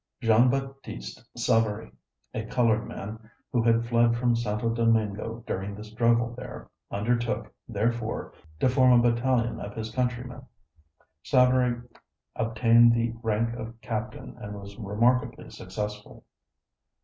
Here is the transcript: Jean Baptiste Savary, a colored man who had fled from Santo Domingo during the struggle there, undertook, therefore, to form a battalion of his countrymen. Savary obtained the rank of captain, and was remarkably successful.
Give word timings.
Jean 0.19 0.49
Baptiste 0.49 1.23
Savary, 1.37 1.91
a 2.33 2.43
colored 2.45 2.87
man 2.87 3.29
who 3.51 3.61
had 3.61 3.85
fled 3.85 4.15
from 4.17 4.35
Santo 4.35 4.69
Domingo 4.73 5.43
during 5.45 5.75
the 5.75 5.83
struggle 5.83 6.33
there, 6.35 6.67
undertook, 6.89 7.53
therefore, 7.67 8.33
to 8.59 8.67
form 8.67 8.93
a 9.05 9.11
battalion 9.11 9.59
of 9.59 9.75
his 9.75 9.91
countrymen. 9.91 10.41
Savary 11.21 11.79
obtained 12.35 12.95
the 12.95 13.13
rank 13.21 13.53
of 13.53 13.79
captain, 13.81 14.35
and 14.39 14.59
was 14.59 14.75
remarkably 14.75 15.51
successful. 15.51 16.25